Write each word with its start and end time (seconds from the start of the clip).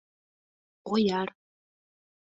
Ояр. 0.91 1.29